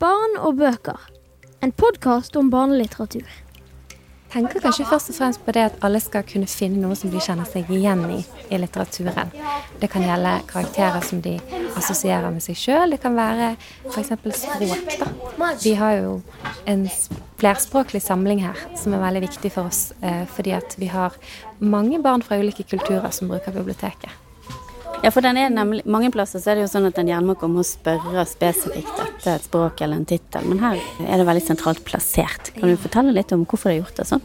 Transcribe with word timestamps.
Barn 0.00 0.36
og 0.42 0.56
bøker. 0.58 0.98
En 1.62 1.72
podkast 1.72 2.36
om 2.36 2.50
barnelitteratur. 2.50 3.26
tenker 4.34 4.58
kanskje 4.58 4.86
først 4.90 5.12
og 5.12 5.14
fremst 5.14 5.42
på 5.46 5.52
det 5.54 5.62
at 5.62 5.76
alle 5.86 6.00
skal 6.02 6.24
kunne 6.26 6.48
finne 6.50 6.80
noe 6.82 6.96
som 6.98 7.12
de 7.12 7.20
kjenner 7.22 7.46
seg 7.46 7.68
igjen 7.70 8.02
i 8.10 8.16
i 8.50 8.58
litteraturen. 8.58 9.30
Det 9.78 9.90
kan 9.92 10.02
gjelde 10.02 10.32
karakterer 10.50 11.00
som 11.06 11.20
de 11.22 11.36
assosierer 11.76 12.34
med 12.34 12.42
seg 12.42 12.58
sjøl. 12.58 12.96
Det 12.96 13.00
kan 13.04 13.14
være 13.14 13.52
f.eks. 13.92 14.10
språk. 14.40 14.98
da. 14.98 15.52
Vi 15.62 15.76
har 15.78 15.94
jo 16.00 16.18
en 16.66 16.88
flerspråklig 17.38 18.02
samling 18.02 18.42
her 18.42 18.66
som 18.74 18.98
er 18.98 19.06
veldig 19.06 19.24
viktig 19.28 19.52
for 19.54 19.70
oss, 19.70 19.92
eh, 20.02 20.26
fordi 20.26 20.58
at 20.58 20.74
vi 20.78 20.90
har 20.90 21.14
mange 21.60 22.02
barn 22.02 22.22
fra 22.22 22.40
ulike 22.42 22.66
kulturer 22.66 23.10
som 23.14 23.30
bruker 23.30 23.54
biblioteket. 23.54 24.23
Ja, 25.04 25.10
for 25.12 25.20
den 25.20 25.36
er 25.36 25.50
nemlig, 25.52 25.82
mange 25.84 26.08
plasser 26.08 26.40
så 26.40 26.48
er 26.50 26.56
det 26.56 26.62
jo 26.62 26.68
sånn 26.72 26.86
at 26.88 26.96
en 26.96 27.08
gjerne 27.10 27.28
må 27.28 27.34
komme 27.36 27.60
og 27.60 27.66
spørre 27.68 28.22
spesifikt 28.24 29.02
etter 29.02 29.34
et 29.34 29.44
språk 29.44 29.82
eller 29.84 30.00
en 30.00 30.06
tittel, 30.08 30.46
men 30.48 30.62
her 30.62 30.80
er 31.04 31.20
det 31.20 31.26
veldig 31.28 31.42
sentralt 31.44 31.82
plassert. 31.84 32.48
Kan 32.56 32.72
du 32.72 32.80
fortelle 32.80 33.12
litt 33.12 33.34
om 33.36 33.42
hvorfor 33.44 33.68
du 33.68 33.74
har 33.74 33.82
gjort 33.82 34.00
det 34.00 34.06
sånn? 34.08 34.24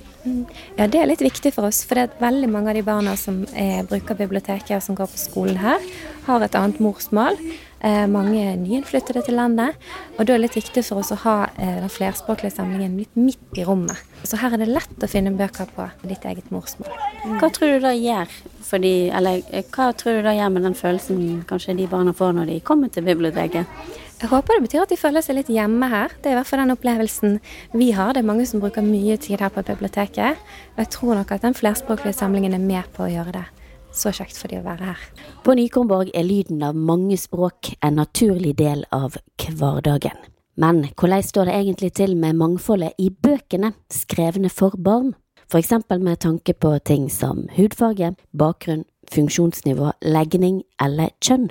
Ja, 0.78 0.88
det 0.88 1.02
er 1.02 1.10
litt 1.12 1.24
viktig 1.26 1.52
for 1.58 1.68
oss, 1.68 1.82
for 1.84 2.00
det 2.00 2.06
er 2.08 2.24
veldig 2.24 2.52
mange 2.54 2.72
av 2.72 2.80
de 2.80 2.86
barna 2.88 3.18
som 3.20 3.42
er, 3.52 3.84
bruker 3.92 4.22
biblioteket 4.22 4.78
og 4.78 4.86
som 4.86 4.96
går 4.96 5.12
på 5.12 5.20
skolen 5.20 5.60
her, 5.60 5.84
har 6.30 6.48
et 6.48 6.56
annet 6.56 6.80
morsmål. 6.84 7.36
Eh, 7.80 8.06
mange 8.12 8.42
nyinnflyttede 8.60 9.22
til 9.24 9.38
landet, 9.40 9.78
og 10.18 10.26
da 10.26 10.34
er 10.34 10.42
det 10.42 10.50
litt 10.50 10.56
viktig 10.58 10.82
for 10.84 11.00
oss 11.00 11.14
å 11.16 11.18
ha 11.22 11.36
eh, 11.54 11.78
den 11.80 11.92
flerspråklige 11.94 12.52
samlingen 12.52 12.98
litt 13.00 13.14
midt 13.16 13.56
i 13.56 13.64
rommet. 13.64 13.96
Så 14.28 14.36
her 14.42 14.52
er 14.52 14.60
det 14.60 14.68
lett 14.68 15.06
å 15.06 15.08
finne 15.08 15.32
bøker 15.32 15.70
på 15.72 15.86
ditt 16.04 16.26
eget 16.28 16.50
morsmål. 16.52 16.92
Hva 17.40 17.48
tror 17.56 17.78
du 17.78 17.86
da 17.86 17.94
gjør 17.96 18.34
for 18.68 18.84
de, 18.84 18.92
eller 19.16 19.40
eh, 19.56 19.64
hva 19.64 19.94
tror 19.96 20.20
du 20.20 20.28
da 20.28 20.34
gjør 20.36 20.52
med 20.58 20.68
den 20.68 20.76
følelsen 20.76 21.22
kanskje 21.48 21.78
de 21.78 21.88
barna 21.88 22.12
får 22.12 22.36
når 22.36 22.52
de 22.52 22.58
kommer 22.68 22.92
til 22.92 23.08
biblioteket? 23.08 23.72
Jeg 24.20 24.28
håper 24.34 24.60
det 24.60 24.66
betyr 24.66 24.84
at 24.84 24.92
de 24.92 25.00
føler 25.00 25.24
seg 25.24 25.38
litt 25.38 25.52
hjemme 25.56 25.88
her. 25.88 26.12
Det 26.20 26.28
er 26.28 26.36
i 26.36 26.40
hvert 26.42 26.50
fall 26.50 26.60
den 26.60 26.76
opplevelsen 26.76 27.38
vi 27.80 27.94
har. 27.96 28.12
Det 28.12 28.20
er 28.20 28.28
mange 28.28 28.44
som 28.50 28.60
bruker 28.60 28.84
mye 28.84 29.16
tid 29.16 29.40
her 29.40 29.56
på 29.56 29.64
biblioteket. 29.64 30.44
Og 30.76 30.84
jeg 30.84 30.92
tror 30.98 31.16
nok 31.22 31.32
at 31.32 31.48
den 31.48 31.56
flerspråklige 31.56 32.18
samlingen 32.20 32.60
er 32.60 32.66
med 32.66 32.92
på 32.92 33.08
å 33.08 33.10
gjøre 33.14 33.38
det 33.38 33.46
så 33.92 34.12
kjekt 34.16 34.38
for 34.38 34.52
de 34.52 34.60
å 34.60 34.66
være 34.66 34.92
her. 34.92 35.06
På 35.44 35.56
Nykornborg 35.58 36.12
er 36.14 36.28
lyden 36.28 36.64
av 36.66 36.78
mange 36.78 37.18
språk 37.18 37.74
en 37.82 38.00
naturlig 38.00 38.56
del 38.60 38.86
av 38.96 39.18
hverdagen. 39.38 40.18
Men 40.60 40.84
hvordan 41.00 41.24
står 41.24 41.48
det 41.48 41.56
egentlig 41.56 41.94
til 41.96 42.18
med 42.20 42.36
mangfoldet 42.36 42.98
i 43.00 43.08
bøkene 43.10 43.72
skrevne 43.94 44.52
for 44.52 44.76
barn? 44.76 45.14
Eksempel 45.56 46.02
med 46.04 46.20
tanke 46.22 46.54
på 46.54 46.76
ting 46.86 47.08
som 47.10 47.48
hudfarge, 47.56 48.12
bakgrunn, 48.38 48.84
funksjonsnivå, 49.10 49.96
legning 50.06 50.62
eller 50.82 51.10
kjønn. 51.26 51.50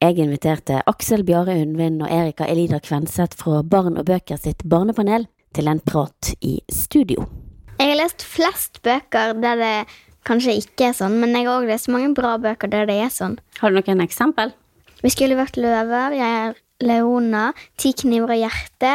Jeg 0.00 0.16
inviterte 0.22 0.78
Aksel 0.88 1.26
Bjare 1.28 1.58
Undvin 1.60 1.98
og 2.00 2.08
Erika 2.08 2.46
Elida 2.48 2.78
Kvenseth 2.80 3.36
fra 3.36 3.60
Barn 3.60 3.98
og 4.00 4.06
bøker 4.08 4.40
sitt 4.40 4.64
barnepanel 4.64 5.26
til 5.52 5.68
en 5.68 5.82
prat 5.84 6.30
i 6.40 6.54
studio. 6.72 7.26
Jeg 7.76 7.92
har 7.92 7.98
lest 8.00 8.24
flest 8.24 8.80
bøker 8.86 9.34
der 9.42 9.60
det 9.60 9.74
kanskje 10.28 10.56
ikke 10.60 10.90
er 10.90 10.96
sånn, 10.96 11.18
men 11.22 11.32
jeg 11.36 11.46
har 11.48 11.60
òg 11.62 11.68
lest 11.70 11.88
mange 11.92 12.10
bra 12.16 12.34
bøker 12.42 12.70
der 12.72 12.86
det 12.90 12.98
er 13.04 13.12
sånn. 13.14 13.38
Har 13.60 13.70
du 13.72 13.78
noen 13.80 14.02
eksempel? 14.04 14.52
Vi 15.00 15.10
skulle 15.14 15.38
vært 15.38 15.56
løver, 15.60 16.12
jeg 16.18 16.36
er 16.42 16.58
Leona, 16.84 17.50
Ti 17.80 17.92
kniver 18.02 18.34
og 18.36 18.42
hjerte, 18.42 18.92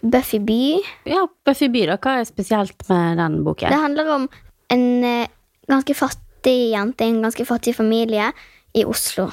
Buffy 0.00 0.38
by. 0.40 0.62
Ja, 1.10 1.26
Buffy 1.44 1.68
by, 1.68 1.84
da. 1.90 1.98
Hva 2.00 2.20
er 2.20 2.24
spesielt 2.28 2.86
med 2.88 3.18
den 3.20 3.40
boken? 3.44 3.68
Det 3.68 3.82
handler 3.82 4.08
om 4.14 4.28
en 4.72 4.84
eh, 5.04 5.28
ganske 5.68 5.94
fattig 5.98 6.56
jente 6.72 7.04
i 7.04 7.12
en 7.12 7.22
ganske 7.26 7.44
fattig 7.44 7.74
familie 7.76 8.30
i 8.72 8.86
Oslo. 8.88 9.28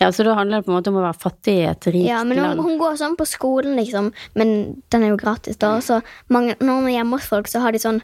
Ja, 0.00 0.10
Så 0.12 0.24
da 0.24 0.34
handler 0.36 0.60
det 0.60 0.66
på 0.66 0.72
en 0.72 0.76
måte 0.78 0.90
om 0.92 0.98
å 1.00 1.04
være 1.06 1.16
fattig 1.20 1.54
i 1.56 1.66
et 1.70 1.86
rikt 1.88 2.04
Ja, 2.08 2.18
men 2.24 2.36
hun, 2.38 2.46
land? 2.50 2.60
hun 2.64 2.78
går 2.80 2.96
sånn 3.00 3.14
på 3.16 3.24
skolen, 3.28 3.76
liksom, 3.78 4.10
men 4.36 4.50
den 4.92 5.04
er 5.06 5.12
jo 5.14 5.20
gratis, 5.20 5.56
da. 5.56 5.78
Så 5.80 6.02
mange, 6.28 6.56
når 6.60 6.80
hun 6.82 6.88
er 6.90 6.96
hjemme 6.98 7.16
hos 7.16 7.28
folk, 7.30 7.48
så 7.48 7.62
har 7.64 7.72
de 7.72 7.80
sånn 7.80 8.02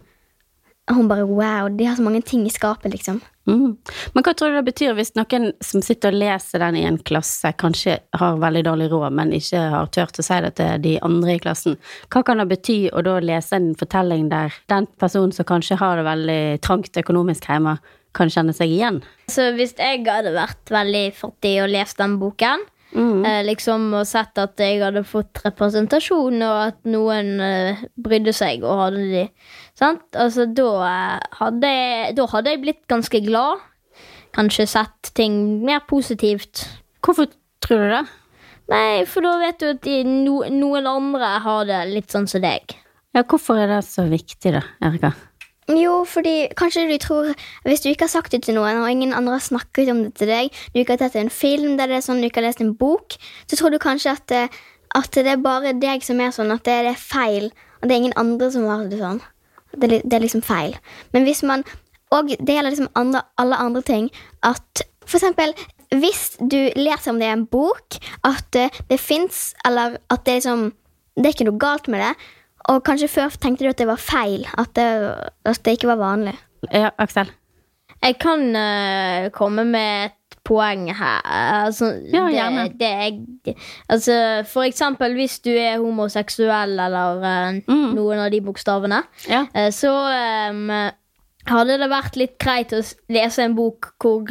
Hun 0.90 1.06
bare 1.08 1.22
wow, 1.22 1.68
de 1.70 1.86
har 1.86 1.94
så 1.96 2.02
mange 2.02 2.22
ting 2.26 2.46
i 2.46 2.50
skapet, 2.50 2.90
liksom. 2.90 3.20
Mm. 3.46 3.76
Men 4.14 4.24
hva 4.24 4.32
tror 4.34 4.50
du 4.50 4.56
det 4.58 4.66
betyr 4.66 4.96
hvis 4.98 5.14
noen 5.14 5.52
som 5.62 5.82
sitter 5.82 6.10
og 6.10 6.18
leser 6.18 6.62
den 6.62 6.78
i 6.78 6.84
en 6.86 6.98
klasse, 6.98 7.52
kanskje 7.58 7.96
har 8.18 8.40
veldig 8.42 8.64
dårlig 8.66 8.88
råd, 8.90 9.14
men 9.14 9.30
ikke 9.34 9.62
har 9.72 9.90
turt 9.94 10.18
å 10.18 10.26
si 10.26 10.40
det 10.42 10.52
til 10.58 10.82
de 10.82 10.96
andre 11.06 11.36
i 11.36 11.42
klassen? 11.42 11.78
Hva 12.10 12.24
kan 12.26 12.42
det 12.42 12.48
bety 12.50 12.78
å 12.90 13.02
da 13.06 13.20
lese 13.22 13.58
en 13.58 13.72
fortelling 13.78 14.28
der 14.32 14.54
den 14.72 14.90
personen 15.02 15.34
som 15.34 15.46
kanskje 15.48 15.78
har 15.78 15.98
det 15.98 16.06
veldig 16.10 16.42
trangt 16.66 17.02
økonomisk 17.02 17.46
hjemme, 17.50 17.78
kan 18.12 18.28
kjenne 18.28 18.52
seg 18.52 18.74
igjen? 18.74 19.00
Så 19.30 19.52
hvis 19.56 19.76
jeg 19.78 20.02
hadde 20.04 20.34
vært 20.34 20.70
veldig 20.70 21.06
fattig 21.16 21.56
og 21.62 21.70
lest 21.72 22.02
den 22.02 22.18
boken, 22.20 22.66
eh, 22.92 23.42
liksom 23.46 23.88
og 23.96 24.06
sett 24.08 24.38
at 24.40 24.60
jeg 24.60 24.82
hadde 24.82 25.04
fått 25.08 25.40
representasjon, 25.46 26.42
og 26.44 26.56
at 26.68 26.80
noen 26.88 27.40
eh, 27.40 27.84
brydde 27.96 28.34
seg 28.36 28.64
og 28.66 28.86
hadde 28.86 29.04
de 29.10 29.26
Sant? 29.78 30.04
Altså, 30.12 30.44
da 30.46 30.68
eh, 30.86 31.36
hadde, 31.40 31.70
jeg, 31.72 32.16
da 32.18 32.26
hadde 32.34 32.52
jeg 32.52 32.62
blitt 32.62 32.82
ganske 32.92 33.22
glad. 33.24 33.62
Kanskje 34.36 34.68
sett 34.68 35.12
ting 35.16 35.64
mer 35.64 35.80
positivt. 35.88 36.66
Hvorfor 37.04 37.30
tror 37.64 37.82
du 37.82 37.94
det? 37.96 38.04
Nei, 38.72 39.02
for 39.08 39.24
da 39.26 39.34
vet 39.40 39.58
du 39.60 39.66
at 39.72 39.88
no, 40.06 40.38
noen 40.52 40.86
andre 40.88 41.34
har 41.44 41.66
det 41.68 41.80
litt 41.90 42.12
sånn 42.14 42.28
som 42.30 42.44
deg. 42.44 42.76
Ja, 43.12 43.24
hvorfor 43.28 43.58
er 43.60 43.68
det 43.68 43.82
så 43.84 44.06
viktig, 44.08 44.54
da, 44.54 44.62
Erika? 44.84 45.12
Jo, 45.70 46.02
fordi 46.04 46.48
kanskje 46.58 46.88
du 46.90 46.96
tror 46.98 47.28
Hvis 47.64 47.80
du 47.84 47.88
ikke 47.88 48.02
har 48.08 48.10
sagt 48.10 48.32
det 48.32 48.42
til 48.42 48.54
noen, 48.56 48.80
og 48.82 48.90
ingen 48.90 49.12
andre 49.14 49.36
har 49.38 49.44
snakket 49.44 49.90
om 49.92 50.02
det 50.04 50.14
til 50.18 50.26
deg, 50.28 50.50
du 50.74 50.80
ikke 50.80 50.96
har 50.96 51.02
tatt 51.04 51.16
en 51.16 51.30
film 51.30 51.76
der 51.78 51.86
det 51.86 51.96
er 52.00 52.04
sånn, 52.06 52.18
du 52.20 52.26
ikke 52.26 52.40
har 52.42 52.48
lest 52.48 52.60
en 52.64 52.74
bok, 52.74 53.14
så 53.46 53.56
tror 53.56 53.70
du 53.70 53.78
kanskje 53.78 54.10
at, 54.16 54.26
det- 54.26 54.50
at 54.94 55.10
det 55.14 55.26
er 55.26 55.36
bare 55.36 55.72
deg 55.78 56.02
som 56.02 56.20
er 56.20 56.30
sånn, 56.34 56.50
at 56.52 56.64
det 56.64 56.72
er 56.86 56.94
feil. 56.98 57.52
At 57.80 57.88
det 57.88 57.92
er 57.94 58.00
ingen 58.02 58.16
andre 58.16 58.50
som 58.50 58.66
har 58.66 58.88
det 58.90 58.98
sånn. 58.98 59.20
Det 59.78 60.02
det 60.04 60.12
er 60.12 60.20
liksom 60.20 60.42
feil. 60.42 60.74
Men 61.12 61.24
hvis 61.24 61.42
man 61.42 61.64
Og 62.12 62.28
det 62.28 62.44
gjelder 62.44 62.70
liksom 62.74 62.88
andre, 62.94 63.22
alle 63.38 63.56
andre 63.56 63.80
ting. 63.82 64.10
At 64.42 64.82
for 65.06 65.16
eksempel 65.16 65.54
hvis 65.94 66.36
du 66.40 66.58
leser 66.76 67.08
om 67.10 67.18
det 67.18 67.24
i 67.28 67.32
en 67.32 67.46
bok, 67.46 67.96
at 68.24 68.54
eh, 68.56 68.68
det 68.90 68.98
fins, 69.00 69.54
eller 69.64 69.96
at 70.10 70.24
det 70.26 70.34
liksom 70.42 70.72
Det 71.16 71.26
er 71.26 71.32
ikke 71.32 71.44
noe 71.50 71.58
galt 71.58 71.88
med 71.88 72.00
det. 72.00 72.14
Og 72.70 72.82
kanskje 72.86 73.08
før 73.10 73.28
tenkte 73.42 73.64
du 73.64 73.70
at 73.72 73.78
det 73.78 73.86
var 73.88 73.96
feil. 74.00 74.46
At 74.58 74.74
det, 74.78 74.88
at 75.44 75.62
det 75.64 75.72
ikke 75.78 75.88
var 75.88 75.96
vanlig. 76.02 76.34
Ja, 76.72 76.90
Aksel? 76.98 77.30
Jeg 78.02 78.16
kan 78.22 78.48
uh, 78.54 79.28
komme 79.34 79.64
med 79.64 80.04
et 80.10 80.36
poeng 80.44 80.88
her. 80.94 81.20
Altså, 81.66 81.92
Ja, 82.12 82.24
gjerne. 82.30 82.68
Det, 82.72 82.78
det 83.46 83.52
er, 83.54 83.54
altså, 83.88 84.16
for 84.50 84.62
eksempel 84.66 85.14
hvis 85.14 85.38
du 85.44 85.50
er 85.54 85.78
homoseksuell 85.78 86.78
eller 86.82 87.22
uh, 87.22 87.60
Mm. 87.68 87.92
noen 87.94 88.18
av 88.24 88.30
de 88.34 88.40
bokstavene, 88.42 89.02
Ja. 89.28 89.44
uh, 89.54 89.70
så 89.70 89.92
um, 90.50 90.68
hadde 91.46 91.78
det 91.78 91.90
vært 91.90 92.16
litt 92.18 92.38
greit 92.42 92.72
å 92.74 92.82
lese 93.10 93.42
en 93.44 93.54
bok 93.58 93.92
hvor 94.02 94.26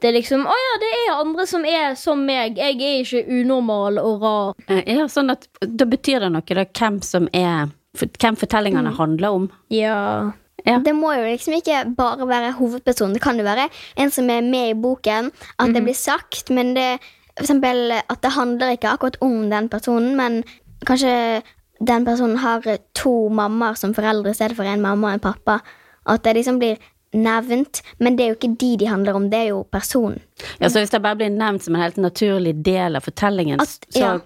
det 0.00 0.08
er 0.10 0.16
liksom 0.16 0.42
Å 0.48 0.54
ja, 0.64 0.72
det 0.82 0.90
er 0.96 1.10
andre 1.18 1.46
som 1.46 1.64
er 1.68 1.94
som 1.98 2.22
meg. 2.26 2.56
Jeg 2.58 2.76
er 2.80 3.02
ikke 3.04 3.40
unormal 3.40 3.98
og 4.02 4.22
rar. 4.24 4.54
Eh, 4.68 4.82
Ja, 4.96 5.06
sånn 5.12 5.30
at 5.34 5.46
Da 5.60 5.84
betyr 5.88 6.20
det 6.24 6.32
noe, 6.32 6.42
da, 6.46 6.64
hvem 6.64 7.00
som 7.06 7.28
er 7.32 7.70
Hvem 8.00 8.36
fortellingene 8.38 8.92
handler 8.96 9.34
om. 9.34 9.48
Ja. 9.74 10.32
Ja. 10.64 10.78
Det 10.84 10.92
må 10.94 11.10
jo 11.16 11.24
liksom 11.24 11.56
ikke 11.56 11.82
bare 11.96 12.26
være 12.28 12.52
hovedpersonen. 12.58 13.14
Det 13.16 13.22
kan 13.24 13.38
jo 13.40 13.44
være 13.46 13.64
en 13.98 14.12
som 14.14 14.28
er 14.30 14.44
med 14.46 14.70
i 14.70 14.76
boken. 14.78 15.30
At 15.58 15.72
det 15.74 15.82
blir 15.82 15.96
sagt, 15.96 16.50
men 16.54 16.74
det, 16.76 17.00
for 17.34 17.42
eksempel, 17.46 17.96
at 17.98 18.20
det 18.22 18.32
handler 18.36 18.76
ikke 18.76 18.92
akkurat 18.92 19.16
om 19.24 19.48
den 19.50 19.68
personen, 19.72 20.14
men 20.16 20.44
kanskje 20.86 21.42
den 21.80 22.04
personen 22.04 22.36
har 22.44 22.62
to 22.94 23.14
mammaer 23.32 23.74
som 23.80 23.94
foreldre 23.96 24.30
i 24.30 24.36
stedet 24.38 24.56
for 24.56 24.68
en 24.68 24.82
mamma 24.84 25.08
og 25.08 25.18
en 25.18 25.26
pappa. 25.32 25.58
At 26.06 26.22
det 26.24 26.36
liksom 26.36 26.60
blir 26.60 26.78
nevnt, 27.16 27.80
men 27.98 28.16
det 28.16 28.24
er 28.24 28.28
jo 28.32 28.36
ikke 28.38 28.56
de 28.60 28.76
de 28.80 28.86
handler 28.90 29.16
om, 29.18 29.28
det 29.30 29.38
er 29.38 29.48
jo 29.50 29.62
personen. 29.72 30.20
Ja, 30.60 30.68
så 30.68 30.78
Hvis 30.82 30.90
det 30.94 31.02
bare 31.02 31.16
blir 31.16 31.30
nevnt 31.34 31.64
som 31.64 31.74
en 31.74 31.82
helt 31.82 31.96
naturlig 31.98 32.54
del 32.64 32.96
av 32.96 33.02
fortellingen, 33.02 33.60
At- 33.60 33.86
så 33.90 34.20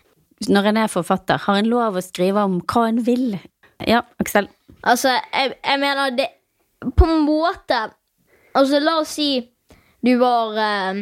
når 0.49 0.67
en 0.69 0.77
er 0.77 0.89
forfatter, 0.93 1.39
har 1.39 1.57
en 1.57 1.71
lov 1.71 1.97
å 1.97 2.03
skrive 2.03 2.43
om 2.45 2.61
hva 2.61 2.89
en 2.89 3.03
vil? 3.07 3.39
Ja, 3.87 4.03
Aksel? 4.21 4.49
Altså, 4.85 5.09
jeg, 5.33 5.55
jeg 5.65 5.81
mener 5.81 6.11
det 6.17 6.27
På 6.97 7.07
en 7.09 7.23
måte 7.25 7.91
Altså, 8.55 8.79
la 8.81 8.99
oss 9.01 9.09
si 9.17 9.51
du 10.05 10.19
var 10.21 10.53
eh, 10.61 10.99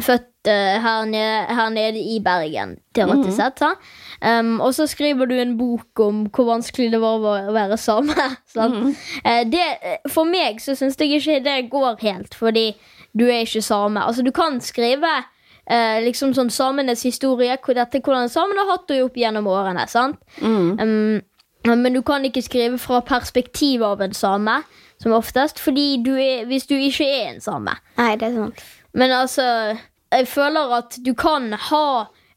født 0.00 0.48
uh, 0.48 0.82
her, 0.82 1.04
nede, 1.04 1.44
her 1.54 1.68
nede 1.68 1.98
i 1.98 2.20
Bergen, 2.24 2.76
teoretisk 2.94 3.36
sett. 3.36 3.58
sant? 3.58 3.78
Um, 4.22 4.60
og 4.60 4.74
så 4.74 4.86
skriver 4.86 5.26
du 5.26 5.34
en 5.34 5.56
bok 5.58 6.00
om 6.00 6.24
hvor 6.30 6.48
vanskelig 6.48 6.92
det 6.92 7.00
var 7.02 7.20
å 7.20 7.52
være 7.52 7.78
same. 7.80 8.14
sant? 8.54 8.96
Eh, 9.24 9.42
det, 9.50 9.66
for 10.10 10.28
meg 10.28 10.62
så 10.62 10.76
syns 10.78 10.98
jeg 11.00 11.18
ikke 11.18 11.42
det 11.44 11.58
går 11.72 12.00
helt, 12.02 12.34
fordi 12.34 12.72
du 13.12 13.26
er 13.28 13.44
ikke 13.44 13.62
same. 13.62 14.00
Altså, 14.00 14.22
du 14.22 14.32
kan 14.34 14.60
skrive 14.64 15.10
uh, 15.22 15.98
liksom 16.04 16.34
sånn 16.38 16.50
samenes 16.50 17.04
historie, 17.06 17.58
hvor 17.64 17.76
dette 17.76 18.00
hvordan 18.00 18.32
samene 18.32 18.64
har 18.64 18.78
hatt 18.78 18.88
det 18.88 19.02
opp 19.04 19.18
gjennom 19.18 19.50
årene. 19.50 19.86
sant? 19.90 20.22
Um, 20.40 21.20
men 21.62 21.94
du 21.94 22.02
kan 22.02 22.24
ikke 22.26 22.42
skrive 22.42 22.78
fra 22.82 23.00
perspektivet 23.06 23.86
av 23.86 24.00
en 24.02 24.14
same, 24.16 24.62
som 25.02 25.14
oftest, 25.14 25.58
fordi 25.62 26.02
du 26.02 26.14
er, 26.14 26.46
hvis 26.46 26.66
du 26.70 26.74
ikke 26.74 27.06
er 27.06 27.34
en 27.34 27.42
same. 27.42 27.74
Nei, 27.98 28.14
det 28.18 28.30
er 28.30 28.38
sånn. 28.38 28.54
Men 28.94 29.14
altså, 29.16 29.76
jeg 30.12 30.28
føler 30.28 30.76
at 30.78 30.98
du 31.04 31.14
kan 31.16 31.52
ha 31.70 31.86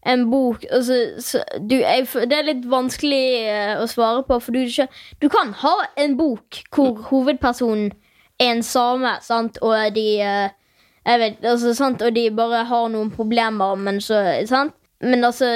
en 0.06 0.28
bok 0.30 0.66
altså, 0.72 0.94
så, 1.20 1.42
du, 1.60 1.76
jeg, 1.76 2.06
Det 2.30 2.38
er 2.38 2.50
litt 2.50 2.66
vanskelig 2.70 3.24
eh, 3.50 3.74
å 3.82 3.88
svare 3.90 4.22
på, 4.28 4.38
for 4.40 4.56
du, 4.56 4.88
du 5.22 5.30
kan 5.34 5.54
ha 5.64 5.76
en 6.02 6.16
bok 6.20 6.62
hvor 6.76 7.02
hovedpersonen 7.10 7.90
er 8.42 8.52
en 8.52 8.64
same, 8.68 9.16
sant, 9.24 9.58
og 9.64 9.96
de 9.96 10.08
eh, 10.22 10.54
jeg 11.06 11.22
vet, 11.22 11.44
altså, 11.46 11.74
sant, 11.78 12.02
Og 12.02 12.16
de 12.16 12.30
bare 12.34 12.64
har 12.66 12.88
noen 12.94 13.12
problemer, 13.14 13.76
men 13.78 14.02
så 14.02 14.22
sant? 14.50 14.74
Men 15.06 15.28
altså 15.28 15.52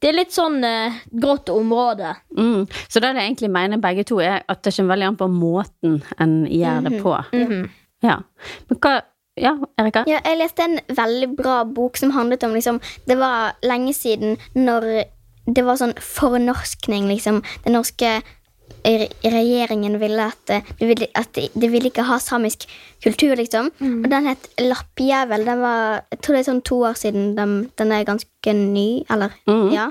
Det 0.00 0.08
er 0.08 0.16
litt 0.16 0.32
sånn 0.32 0.64
eh, 0.64 0.96
grått 1.20 1.50
område. 1.52 2.14
Mm. 2.36 2.64
Så 2.88 3.00
det 3.02 3.14
det 3.16 3.24
egentlig 3.24 3.50
mener 3.52 3.80
begge 3.82 4.04
to, 4.08 4.20
er 4.24 4.44
at 4.48 4.62
det 4.64 4.72
kommer 4.76 4.94
veldig 4.94 5.08
an 5.10 5.18
på 5.20 5.28
måten 5.32 6.00
en 6.20 6.34
gjør 6.48 6.88
det 6.88 7.00
på. 7.04 7.14
Ja. 8.04 8.18
Men 8.68 8.80
hva 8.84 8.98
Ja, 9.36 9.52
Erika? 9.76 10.04
Ja, 10.08 10.22
jeg 10.24 10.40
leste 10.40 10.64
en 10.64 10.78
veldig 10.96 11.28
bra 11.36 11.58
bok 11.68 11.98
som 12.00 12.14
handlet 12.16 12.44
om 12.46 12.54
liksom, 12.56 12.80
Det 13.06 13.18
var 13.20 13.58
lenge 13.62 13.92
siden 13.92 14.38
når 14.56 15.04
det 15.46 15.62
var 15.62 15.78
sånn 15.78 15.94
fornorskning, 16.02 17.04
liksom. 17.06 17.42
Den 17.62 17.76
norske 17.76 18.16
regjeringen 18.86 19.98
ville 20.00 20.24
at 20.30 20.50
eh, 20.50 20.64
de 20.80 20.88
ville, 20.88 21.06
at 21.14 21.36
de, 21.36 21.68
ville 21.70 21.90
ikke 21.90 22.06
ha 22.08 22.16
samisk 22.22 22.66
kultur, 23.04 23.36
liksom. 23.38 23.68
Og 24.02 24.08
den 24.10 24.26
het 24.26 24.48
Lappjævel. 24.58 25.44
Den 25.46 25.60
var, 25.62 26.02
jeg 26.10 26.18
tror 26.22 26.34
det 26.34 26.40
er 26.40 26.48
sånn 26.48 26.64
to 26.66 26.80
år 26.88 26.98
siden. 26.98 27.28
Den, 27.38 27.54
den 27.78 27.92
er 27.94 28.08
ganske 28.08 28.56
ny, 28.58 29.04
eller? 29.10 29.36
Ja. 29.70 29.90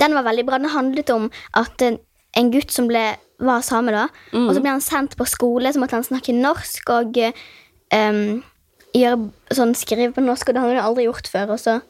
Den 0.00 0.16
var 0.16 0.26
veldig 0.26 0.46
bra. 0.48 0.58
Den 0.58 0.74
handlet 0.74 1.10
om 1.14 1.28
at 1.54 1.82
en, 1.86 2.00
en 2.34 2.50
gutt 2.50 2.74
som 2.74 2.88
ble, 2.90 3.04
var 3.44 3.62
same, 3.66 3.94
da, 3.94 4.08
og 4.32 4.54
så 4.54 4.62
ble 4.62 4.74
han 4.74 4.82
sendt 4.82 5.16
på 5.18 5.26
skole, 5.28 5.70
så 5.70 5.82
måtte 5.82 5.98
han 5.98 6.06
snakke 6.06 6.34
norsk 6.34 6.90
og 6.94 7.18
eh, 7.18 7.34
em, 7.94 8.42
gjøre, 8.94 9.30
sånn, 9.54 9.74
skrive 9.78 10.12
på 10.14 10.22
norsk, 10.24 10.48
og 10.48 10.54
det 10.54 10.62
hadde 10.62 10.76
han 10.78 10.86
aldri 10.88 11.04
gjort 11.08 11.28
før. 11.30 11.50
Og 11.56 11.58
så 11.62 11.80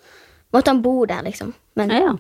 måtte 0.54 0.72
han 0.72 0.82
bo 0.84 1.04
der, 1.06 1.22
liksom. 1.26 1.54
Men 1.76 1.90
Ja, 1.90 1.98
ja. 2.08 2.16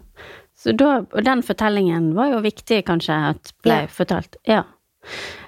Så 0.56 0.72
da, 0.76 1.00
og 1.12 1.24
den 1.26 1.42
fortellingen 1.42 2.12
var 2.14 2.30
jo 2.30 2.40
viktig, 2.44 2.84
kanskje, 2.86 3.16
at 3.34 3.52
ble 3.64 3.80
Ja. 3.82 3.86
fortalt. 3.90 4.36
Ja. 4.46 4.62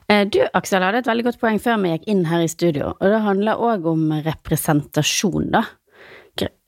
Eh, 0.09 0.25
Du, 0.25 0.41
Aksel, 0.55 0.83
hadde 0.83 0.99
et 0.99 1.07
veldig 1.07 1.25
godt 1.25 1.41
poeng 1.41 1.59
før 1.63 1.81
vi 1.83 1.93
gikk 1.97 2.09
inn 2.09 2.25
her 2.27 2.43
i 2.43 2.49
studio, 2.51 2.89
og 3.01 3.01
det 3.13 3.21
handler 3.23 3.57
òg 3.57 3.87
om 3.87 4.11
representasjon, 4.27 5.51
da. 5.51 5.63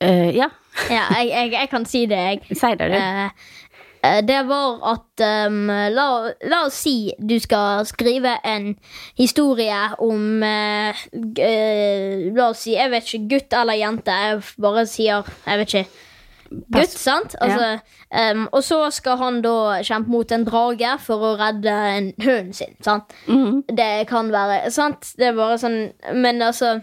Eh, 0.01 0.31
Ja, 0.35 0.49
Ja, 0.89 1.03
jeg, 1.17 1.29
jeg, 1.29 1.51
jeg 1.51 1.69
kan 1.69 1.85
si 1.85 2.05
det, 2.07 2.17
jeg. 2.17 2.41
si 2.57 2.75
det, 2.75 2.89
du. 2.89 2.95
Eh, 2.95 3.29
det 4.03 4.47
var 4.47 4.79
at 4.93 5.23
um, 5.49 5.67
la, 5.67 6.05
la 6.47 6.59
oss 6.65 6.77
si 6.85 7.11
du 7.19 7.35
skal 7.39 7.85
skrive 7.89 8.37
en 8.47 8.69
historie 9.19 9.79
om 9.99 10.43
uh, 10.43 11.01
eh, 11.35 12.29
La 12.31 12.49
oss 12.49 12.63
si, 12.63 12.77
jeg 12.77 12.91
vet 12.93 13.09
ikke, 13.09 13.27
gutt 13.33 13.57
eller 13.59 13.79
jente. 13.79 14.11
Jeg 14.11 14.45
bare 14.61 14.85
sier 14.87 15.27
Jeg 15.45 15.59
vet 15.63 15.73
ikke. 15.73 16.05
Gutt, 16.49 16.89
sant? 16.97 17.35
Altså, 17.41 17.77
em, 18.09 18.47
og 18.51 18.63
så 18.65 18.79
skal 18.93 19.19
han 19.19 19.41
da 19.45 19.81
kjempe 19.85 20.09
mot 20.09 20.31
en 20.33 20.45
drage 20.47 20.95
for 21.05 21.25
å 21.27 21.35
redde 21.37 21.75
en 21.97 22.09
hunden 22.23 22.53
sin. 22.57 22.73
Sant? 22.85 23.13
Mhm. 23.27 23.63
Det 23.77 24.07
kan 24.09 24.31
være 24.33 24.71
sant? 24.73 25.13
Det 25.17 25.29
er 25.29 25.37
bare 25.37 25.59
sånn 25.61 25.79
Men 26.15 26.41
altså 26.41 26.79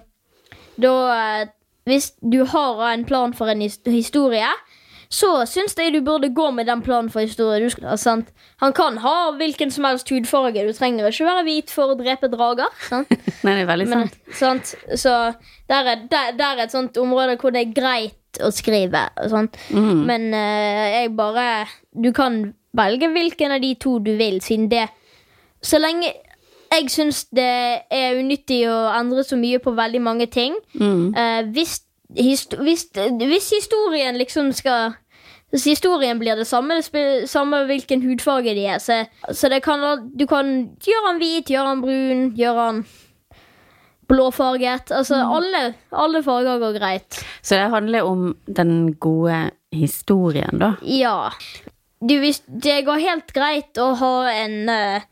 Da 0.79 0.95
eh, 1.17 1.49
Hvis 1.87 2.13
du 2.21 2.45
har 2.45 2.83
en 2.93 3.05
plan 3.07 3.35
for 3.35 3.49
en 3.49 3.63
historie, 3.63 4.49
så 5.13 5.31
syns 5.47 5.77
jeg 5.79 5.95
du 5.95 6.01
burde 6.05 6.33
gå 6.35 6.49
med 6.55 6.67
den 6.67 6.83
planen 6.83 7.11
for 7.13 7.25
historie. 7.25 7.63
Du 7.63 7.71
skal, 7.71 7.99
sant? 8.01 8.33
Han 8.63 8.75
kan 8.77 8.99
ha 9.03 9.31
hvilken 9.39 9.71
som 9.71 9.87
helst 9.89 10.11
hudfarge. 10.11 10.67
Du 10.67 10.73
trenger 10.77 11.09
ikke 11.11 11.29
være 11.29 11.47
hvit 11.47 11.73
for 11.73 11.95
å 11.95 11.99
drepe 11.99 12.31
drager. 12.33 12.73
Sant? 12.89 13.13
Nei, 13.45 13.55
det 13.55 13.65
er 13.65 13.71
veldig 13.71 13.89
Men, 13.93 14.05
sant. 14.11 14.37
sant? 14.41 14.75
Så 14.99 15.15
der 15.71 15.93
er, 15.95 16.05
der, 16.11 16.37
der 16.39 16.59
er 16.59 16.67
et 16.67 16.75
sånt 16.75 16.99
område 17.01 17.39
hvor 17.41 17.55
det 17.55 17.65
er 17.67 17.75
greit 17.77 18.43
å 18.43 18.51
skrive. 18.53 19.07
Mm. 19.71 20.05
Men 20.09 20.29
uh, 20.35 20.87
jeg 20.93 21.17
bare 21.17 21.67
Du 21.97 22.11
kan 22.13 22.53
velge 22.77 23.09
hvilken 23.09 23.55
av 23.57 23.63
de 23.65 23.73
to 23.81 23.97
du 24.05 24.13
vil, 24.19 24.43
siden 24.45 24.69
det 24.69 24.89
Så 25.65 25.81
lenge 25.81 26.13
jeg 26.77 26.91
syns 26.91 27.25
det 27.35 27.47
er 27.95 28.19
unyttig 28.19 28.65
å 28.69 28.77
endre 28.97 29.23
så 29.25 29.39
mye 29.39 29.61
på 29.63 29.73
veldig 29.77 30.01
mange 30.03 30.27
ting. 30.27 30.57
Eh, 30.77 31.43
hvis, 31.55 31.79
hist 32.15 32.55
hvis, 32.61 32.87
hvis 32.95 33.51
historien 33.51 34.19
liksom 34.19 34.53
skal 34.53 34.95
hvis 35.55 35.65
historien 35.65 36.19
blir 36.19 36.37
det 36.37 36.47
samme, 36.47 36.81
det 36.83 37.29
samme 37.31 37.65
hvilken 37.69 38.03
hudfarge 38.03 38.55
de 38.55 38.65
er. 38.67 38.79
Så, 38.83 39.05
så 39.31 39.49
det 39.49 39.63
kan, 39.63 39.83
du 40.19 40.27
kan 40.27 40.49
gjøre 40.83 41.05
han 41.07 41.21
hvit, 41.23 41.53
gjøre 41.55 41.69
han 41.71 41.83
brun, 41.85 42.25
gjøre 42.37 42.65
han 42.65 42.81
blåfarget. 44.11 44.91
Altså 44.91 45.21
alle, 45.37 45.63
alle 45.93 46.23
farger 46.27 46.59
går 46.59 46.79
greit. 46.79 47.21
Så 47.43 47.55
det 47.55 47.71
handler 47.71 48.03
om 48.03 48.35
den 48.57 48.95
gode 48.95 49.51
historien, 49.73 50.59
da. 50.61 50.75
Ja. 50.83 51.31
Du, 52.03 52.19
hvis 52.19 52.43
det 52.47 52.83
går 52.87 53.01
helt 53.07 53.33
greit 53.35 53.79
å 53.81 53.93
ha 54.03 54.13
en 54.35 54.69
eh, 54.69 55.07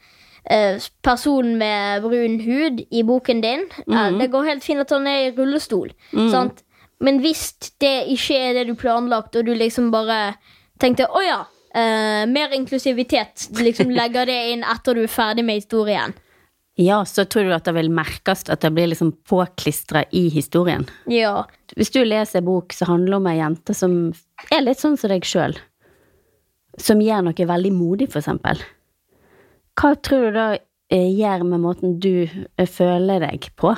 eh, 0.51 0.83
person 1.03 1.55
med 1.59 2.05
brun 2.05 2.41
hud 2.45 2.85
i 2.91 3.03
boken 3.07 3.41
din. 3.41 3.67
Ja, 3.87 4.11
det 4.11 4.31
går 4.35 4.51
helt 4.51 4.67
fint 4.67 4.85
at 4.85 4.93
han 4.93 5.09
er 5.09 5.29
i 5.29 5.35
rullestol. 5.39 5.95
Sant? 6.13 6.65
Men 7.01 7.21
hvis 7.25 7.51
det 7.83 8.07
ikke 8.15 8.39
er 8.39 8.59
det 8.59 8.69
du 8.69 8.75
planlagt, 8.79 9.37
og 9.37 9.47
du 9.47 9.55
liksom 9.57 9.91
bare 9.95 10.37
tenkte 10.81 11.09
å 11.11 11.23
ja, 11.25 11.41
eh, 11.75 12.25
mer 12.31 12.55
inklusivitet, 12.55 13.49
du 13.55 13.63
liksom 13.65 13.91
legger 13.99 14.31
det 14.31 14.39
inn 14.53 14.67
etter 14.67 14.99
du 14.99 15.05
er 15.05 15.13
ferdig 15.13 15.47
med 15.47 15.63
historien. 15.63 16.15
Ja, 16.81 17.05
så 17.07 17.23
tror 17.25 17.47
du 17.47 17.53
at 17.55 17.69
det 17.69 17.77
vil 17.77 17.91
merkes 17.95 18.49
at 18.51 18.65
det 18.65 18.73
blir 18.75 18.89
liksom 18.91 19.13
påklistra 19.31 20.03
i 20.11 20.27
historien. 20.35 20.89
Ja. 21.07 21.45
Hvis 21.79 21.93
du 21.95 22.01
leser 22.03 22.41
en 22.41 22.49
bok 22.49 22.75
som 22.75 22.91
handler 22.91 23.21
om 23.21 23.29
ei 23.31 23.37
jente 23.39 23.77
som 23.79 23.95
er 24.51 24.65
litt 24.65 24.83
sånn 24.83 24.99
som 24.99 25.13
deg 25.13 25.27
sjøl, 25.29 25.55
som 26.83 27.03
gjør 27.03 27.29
noe 27.29 27.47
veldig 27.47 27.71
modig, 27.77 28.09
for 28.11 28.19
eksempel, 28.25 28.59
hva 29.79 29.93
tror 30.03 30.27
du 30.27 30.39
da 30.39 30.49
eh, 30.59 31.11
gjør 31.15 31.47
med 31.47 31.63
måten 31.63 31.99
du 32.03 32.27
eh, 32.27 32.67
føler 32.67 33.23
deg 33.23 33.47
på? 33.55 33.77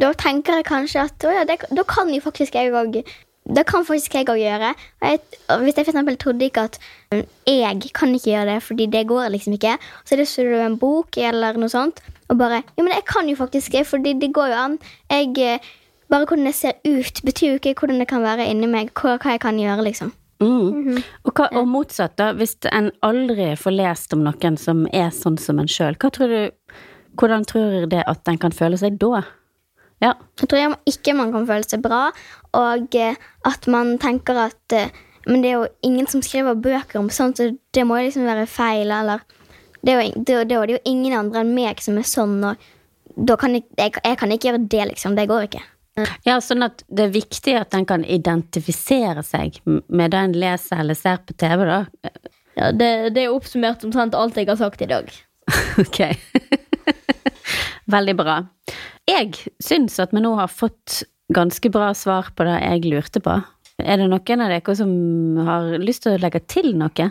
Da 0.00 0.12
tenker 0.18 0.60
jeg 0.60 0.68
kanskje 0.68 1.04
at 1.04 1.26
å 1.26 1.34
ja, 1.34 1.44
det, 1.48 1.60
da 1.70 1.84
kan 1.88 2.10
jo 2.12 2.22
faktisk 2.24 2.56
jeg 2.58 2.72
òg 2.72 3.02
Det 3.42 3.64
kan 3.66 3.84
faktisk 3.84 4.14
jeg 4.14 4.28
òg 4.30 4.38
gjøre. 4.38 4.68
Og 5.02 5.08
jeg, 5.08 5.20
og 5.50 5.64
hvis 5.64 5.76
jeg 5.76 5.84
for 5.84 5.92
eksempel 5.92 6.16
trodde 6.16 6.46
ikke 6.46 6.66
at 6.68 6.78
mm, 7.10 7.22
jeg 7.50 7.92
kan 7.94 8.14
ikke 8.14 8.30
gjøre 8.30 8.54
det, 8.54 8.62
fordi 8.62 8.86
det 8.86 9.06
går 9.10 9.32
liksom 9.34 9.56
ikke, 9.58 9.76
så 10.06 10.16
leser 10.16 10.46
du 10.46 10.60
en 10.62 10.78
bok 10.78 11.18
eller 11.18 11.58
noe 11.58 11.72
sånt, 11.72 11.98
og 12.30 12.38
bare 12.38 12.62
Jo, 12.76 12.84
men 12.84 12.94
jeg 12.94 13.04
kan 13.10 13.28
jo 13.28 13.36
faktisk 13.36 13.72
det, 13.72 13.86
fordi 13.86 14.14
det 14.20 14.32
går 14.32 14.52
jo 14.54 14.58
an. 14.64 14.78
Jeg 15.10 15.38
eh, 15.38 15.70
Bare 16.12 16.26
hvordan 16.28 16.44
det 16.44 16.54
ser 16.54 16.74
ut, 16.84 17.22
betyr 17.24 17.54
jo 17.54 17.56
ikke 17.56 17.72
hvordan 17.80 18.02
det 18.02 18.06
kan 18.10 18.20
være 18.20 18.44
inni 18.44 18.66
meg, 18.68 18.90
hva, 18.92 19.14
hva 19.16 19.32
jeg 19.32 19.40
kan 19.40 19.56
gjøre, 19.56 19.86
liksom. 19.86 20.10
Mm. 20.42 20.98
og, 21.24 21.30
hva, 21.32 21.46
og 21.56 21.68
motsatt, 21.70 22.18
da. 22.18 22.32
Hvis 22.36 22.56
en 22.68 22.90
aldri 23.06 23.52
får 23.56 23.76
lest 23.78 24.12
om 24.12 24.24
noen 24.26 24.58
som 24.60 24.84
er 24.92 25.12
sånn 25.14 25.38
som 25.40 25.62
en 25.62 25.70
sjøl, 25.70 25.96
hvordan 25.96 27.46
tror 27.48 27.76
du 27.76 27.86
det 27.94 28.02
at 28.08 28.28
en 28.28 28.40
kan 28.42 28.52
føle 28.52 28.76
seg 28.80 28.98
da? 29.00 29.22
Ja. 30.02 30.16
Jeg 30.40 30.50
tror 30.50 30.76
ikke 30.90 31.14
man 31.14 31.32
kan 31.34 31.46
føle 31.46 31.68
seg 31.68 31.82
bra, 31.84 32.08
og 32.58 32.96
eh, 32.98 33.18
at 33.48 33.68
man 33.70 33.96
tenker 34.02 34.48
at 34.48 34.76
eh, 34.76 34.92
Men 35.22 35.38
det 35.38 35.50
er 35.52 35.60
jo 35.60 35.66
ingen 35.86 36.08
som 36.10 36.18
skriver 36.18 36.56
bøker 36.58 36.98
om 36.98 37.06
sånt, 37.14 37.38
så 37.38 37.52
det 37.70 37.84
må 37.86 38.00
jo 38.00 38.08
liksom 38.08 38.24
være 38.26 38.46
feil, 38.50 38.90
eller 38.90 39.20
Det 39.78 39.92
er 39.92 40.00
jo, 40.00 40.14
det, 40.16 40.38
det 40.50 40.56
er 40.56 40.72
jo 40.72 40.78
ingen 40.84 41.14
andre 41.14 41.44
enn 41.44 41.54
meg 41.54 41.78
som 41.82 41.98
er 41.98 42.06
sånn, 42.06 42.40
og 42.42 42.56
da 43.14 43.36
kan 43.38 43.54
jeg, 43.54 43.62
jeg, 43.78 43.92
jeg 44.02 44.18
kan 44.18 44.32
ikke 44.32 44.48
gjøre 44.48 44.66
det, 44.66 44.84
liksom. 44.90 45.14
Det 45.14 45.28
går 45.30 45.46
ikke. 45.46 45.62
ja, 46.26 46.40
sånn 46.40 46.66
at 46.66 46.82
det 46.88 47.06
er 47.06 47.14
viktig 47.14 47.54
at 47.60 47.74
en 47.76 47.86
kan 47.86 48.02
identifisere 48.02 49.22
seg 49.22 49.60
med 49.66 50.10
det 50.14 50.22
en 50.26 50.38
leser 50.42 50.82
eller 50.82 50.98
ser 50.98 51.22
på 51.22 51.36
TV, 51.38 51.66
da. 51.68 51.80
ja 52.58 52.70
det, 52.74 52.92
det 53.14 53.26
er 53.26 53.34
oppsummert 53.34 53.84
omtrent 53.86 54.16
alt 54.18 54.38
jeg 54.40 54.50
har 54.50 54.58
sagt 54.58 54.82
i 54.82 54.90
dag. 54.90 55.12
Ok. 55.82 56.02
Veldig 57.94 58.14
bra. 58.16 58.42
Jeg 59.10 59.32
syns 59.62 59.98
at 60.02 60.12
vi 60.14 60.22
nå 60.22 60.34
har 60.38 60.50
fått 60.52 61.02
ganske 61.32 61.70
bra 61.72 61.90
svar 61.96 62.30
på 62.36 62.46
det 62.46 62.58
jeg 62.60 62.86
lurte 62.86 63.22
på. 63.24 63.38
Er 63.82 63.98
det 63.98 64.06
noen 64.10 64.44
av 64.44 64.52
dere 64.52 64.76
som 64.78 64.92
har 65.46 65.72
lyst 65.82 66.04
til 66.04 66.14
å 66.14 66.22
legge 66.22 66.42
til 66.46 66.72
noe? 66.78 67.08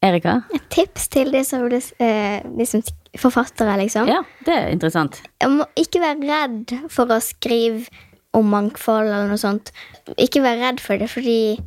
Erika? 0.00 0.38
Et 0.56 0.68
tips 0.72 1.10
til 1.12 1.28
de 1.34 1.42
som, 1.44 1.66
eh, 1.68 2.40
de 2.40 2.66
som 2.66 2.80
forfattere, 3.20 3.76
liksom. 3.82 4.08
Ja, 4.08 4.22
det 4.46 4.54
er 4.54 4.70
interessant. 4.72 5.20
Jeg 5.42 5.50
må 5.50 5.66
ikke 5.76 6.00
være 6.00 6.24
redd 6.24 6.90
for 6.90 7.04
å 7.04 7.20
skrive 7.20 7.84
om 8.32 8.48
mangfold 8.48 9.10
eller 9.10 9.28
noe 9.28 9.36
sånt. 9.36 9.72
Ikke 10.16 10.40
være 10.40 10.62
redd 10.62 10.80
for 10.80 10.96
det, 10.96 11.10
fordi 11.10 11.60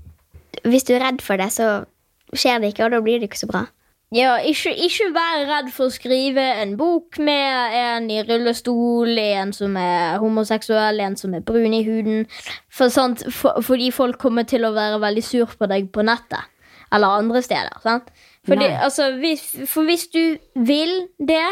hvis 0.64 0.84
du 0.88 0.96
er 0.96 1.04
redd 1.04 1.22
for 1.22 1.38
det, 1.38 1.52
så 1.52 1.86
skjer 2.34 2.60
det 2.62 2.74
ikke, 2.74 2.86
og 2.86 2.92
da 2.92 3.02
blir 3.02 3.20
det 3.20 3.30
ikke 3.30 3.44
så 3.46 3.52
bra. 3.52 3.68
Ja, 4.14 4.36
ikke, 4.46 4.70
ikke 4.78 5.08
vær 5.16 5.40
redd 5.50 5.70
for 5.74 5.90
å 5.90 5.94
skrive 5.94 6.44
en 6.62 6.76
bok 6.78 7.18
med 7.18 7.74
en 7.80 8.10
i 8.14 8.20
rullestol, 8.22 9.10
en 9.18 9.54
som 9.56 9.78
er 9.80 10.20
homoseksuell, 10.22 11.02
en 11.02 11.18
som 11.18 11.34
er 11.34 11.42
brun 11.46 11.74
i 11.74 11.82
huden. 11.88 12.28
For, 12.70 12.94
sant? 12.94 13.24
For, 13.34 13.58
fordi 13.66 13.90
folk 13.96 14.20
kommer 14.22 14.46
til 14.46 14.68
å 14.68 14.74
være 14.76 15.02
veldig 15.02 15.24
sur 15.26 15.56
på 15.58 15.70
deg 15.72 15.90
på 15.96 16.06
nettet. 16.06 16.46
Eller 16.94 17.18
andre 17.24 17.42
steder. 17.42 17.74
Sant? 17.82 18.14
Fordi, 18.46 18.68
altså, 18.86 19.10
hvis, 19.18 19.48
for 19.72 19.88
hvis 19.90 20.06
du 20.14 20.38
vil 20.62 20.94
det, 21.18 21.46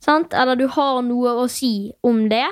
sant? 0.00 0.32
eller 0.32 0.56
du 0.56 0.68
har 0.72 1.02
noe 1.04 1.36
å 1.42 1.48
si 1.52 1.92
om 2.06 2.24
det, 2.32 2.46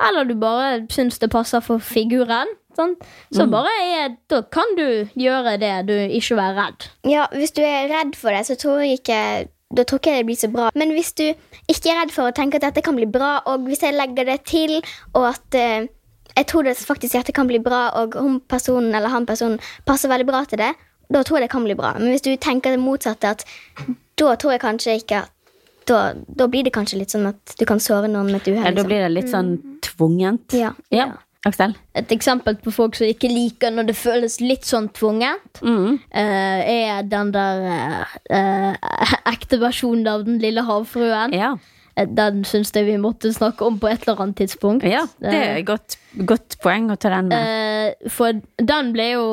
eller 0.00 0.28
du 0.28 0.36
bare 0.38 0.84
syns 0.92 1.18
det 1.18 1.32
passer 1.32 1.64
for 1.64 1.82
figuren, 1.82 2.54
sant? 2.80 3.06
Så 3.36 3.46
bare 3.52 3.76
er 3.84 4.18
Da 4.30 4.42
kan 4.42 4.76
du 4.78 5.06
gjøre 5.18 5.56
det, 5.60 5.72
du 5.88 5.94
ikke 6.18 6.38
være 6.40 6.56
redd. 6.58 6.90
Ja, 7.08 7.28
hvis 7.36 7.54
du 7.56 7.62
er 7.62 7.88
redd 7.92 8.16
for 8.18 8.34
det, 8.34 8.44
så 8.48 8.58
tror 8.60 8.82
jeg 8.84 9.00
ikke 9.00 9.22
da 9.70 9.84
tror 9.86 10.00
ikke 10.00 10.10
jeg 10.10 10.24
det 10.24 10.26
blir 10.26 10.38
så 10.38 10.50
bra. 10.50 10.68
Men 10.74 10.90
hvis 10.96 11.12
du 11.14 11.28
ikke 11.30 11.92
er 11.92 12.00
redd 12.00 12.12
for 12.14 12.26
å 12.26 12.34
tenke 12.34 12.58
at 12.58 12.64
dette 12.66 12.82
kan 12.82 12.96
bli 12.98 13.06
bra, 13.06 13.36
og 13.46 13.68
hvis 13.68 13.84
jeg 13.86 13.94
legger 13.94 14.26
det 14.26 14.40
til, 14.50 14.80
og 15.14 15.28
at 15.28 15.58
uh, 15.58 15.86
jeg 16.34 16.46
tror 16.50 16.66
det 16.66 16.76
faktisk 16.78 17.14
dette 17.14 17.34
kan 17.36 17.46
bli 17.46 17.60
bra, 17.62 17.84
og 18.00 18.16
hun 18.18 18.40
personen 18.50 18.94
eller 18.94 19.12
han 19.14 19.28
personen 19.30 19.60
passer 19.86 20.10
veldig 20.10 20.26
bra 20.26 20.42
til 20.50 20.62
det, 20.62 20.72
da 21.10 21.22
tror 21.22 21.38
jeg 21.38 21.46
det 21.46 21.52
kan 21.52 21.66
bli 21.66 21.78
bra. 21.78 21.94
Men 21.98 22.10
hvis 22.14 22.26
du 22.26 22.32
tenker 22.34 22.74
det 22.74 22.82
motsatte, 22.82 23.30
at 23.30 23.44
da 24.18 24.34
tror 24.34 24.56
jeg 24.56 24.64
kanskje 24.64 24.98
ikke 25.00 25.22
at 25.24 25.36
da, 25.88 26.00
da 26.14 26.46
blir 26.50 26.66
det 26.66 26.74
kanskje 26.74 27.00
litt 27.00 27.14
sånn 27.14 27.26
at 27.30 27.54
du 27.58 27.64
kan 27.66 27.80
såre 27.82 28.10
noen 28.10 28.30
med 28.30 28.42
et 28.42 28.50
uhell. 28.52 28.62
Ja, 28.62 28.70
da 28.70 28.82
liksom. 28.82 28.90
blir 28.90 29.02
det 29.02 29.10
litt 29.14 29.30
sånn 29.32 29.52
tvungent. 29.86 30.54
Ja. 30.54 30.74
Ja, 30.94 31.08
Aksel? 31.48 31.72
Et 31.96 32.10
eksempel 32.12 32.58
på 32.60 32.72
folk 32.74 32.98
som 32.98 33.08
ikke 33.08 33.30
liker 33.32 33.72
når 33.72 33.86
det 33.88 33.96
føles 33.96 34.40
litt 34.44 34.66
sånn 34.68 34.90
tvungent, 34.92 35.62
Mm. 35.64 35.94
uh, 35.96 36.60
er 36.68 37.02
den 37.08 37.30
der 37.32 37.62
uh, 38.28 38.74
ekte 39.32 39.56
versjonen 39.62 40.06
av 40.06 40.24
Den 40.26 40.38
lille 40.42 40.60
havfruen. 40.68 41.32
Ja. 41.32 41.54
Den 41.96 42.44
syns 42.44 42.70
jeg 42.72 42.86
vi 42.86 42.96
måtte 43.00 43.32
snakke 43.32 43.64
om 43.66 43.78
på 43.80 43.88
et 43.90 44.04
eller 44.06 44.20
annet 44.22 44.36
tidspunkt. 44.36 44.84
ja, 44.84 45.06
det 45.20 45.32
er 45.34 45.56
et 45.58 45.66
godt, 45.66 45.96
godt 46.24 46.58
poeng 46.62 46.90
å 46.92 46.96
ta 46.96 47.10
den 47.16 47.28
med. 47.32 47.96
Uh, 48.04 48.10
for 48.12 48.36
den 48.60 48.92
ble 48.92 49.10
jo 49.14 49.24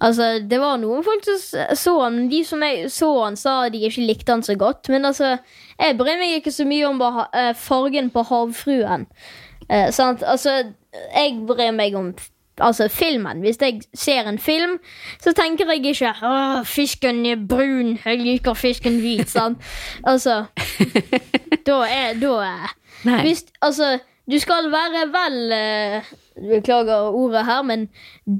Altså, 0.00 0.38
det 0.40 0.56
var 0.58 0.78
noen 0.80 1.02
folk 1.04 1.22
som 1.26 1.74
så 1.76 1.92
han, 2.00 2.14
men 2.16 2.28
de 2.30 2.38
som 2.48 2.62
jeg 2.64 2.86
så 2.90 3.10
han, 3.24 3.34
sa 3.36 3.68
de 3.68 3.82
ikke 3.84 4.06
likte 4.08 4.32
han 4.32 4.42
så 4.42 4.56
godt. 4.56 4.88
Men 4.88 5.04
altså, 5.04 5.34
jeg 5.78 5.98
bryr 5.98 6.16
meg 6.16 6.38
ikke 6.38 6.50
så 6.50 6.64
mye 6.64 6.86
om 6.88 7.02
fargen 7.60 8.08
på 8.10 8.24
havfruen. 8.24 9.04
Eh, 9.70 9.90
sant? 9.92 10.22
Altså, 10.22 10.72
jeg 10.94 11.38
bryr 11.46 11.70
meg 11.74 11.94
om 11.98 12.12
altså, 12.60 12.88
filmen. 12.88 13.40
Hvis 13.40 13.58
jeg 13.60 13.80
ser 13.94 14.28
en 14.28 14.38
film, 14.38 14.78
så 15.22 15.32
tenker 15.32 15.70
jeg 15.72 15.86
ikke 15.86 16.12
'Å, 16.22 16.62
fisken 16.64 17.26
er 17.26 17.36
brun, 17.48 17.98
jeg 18.04 18.18
liker 18.18 18.54
fisken 18.54 19.00
hvit. 19.00 19.30
Sant? 19.30 19.58
Altså 20.10 20.44
Da 21.66 21.80
er 21.88 22.20
Da 22.20 22.42
Nei. 23.04 23.20
hvis, 23.22 23.44
altså, 23.62 23.98
du 24.30 24.38
skal 24.38 24.70
være 24.72 25.06
vel 25.12 25.52
eh, 25.52 26.02
Beklager 26.36 27.10
ordet 27.14 27.44
her, 27.44 27.62
men 27.62 27.88